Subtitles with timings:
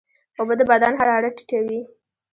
[0.39, 1.79] اوبه د بدن حرارت ټیټوي.